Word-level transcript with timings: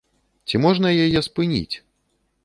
Ці 0.51 0.61
можна 0.63 0.91
яе 1.05 1.21
спыніць? 1.27 1.75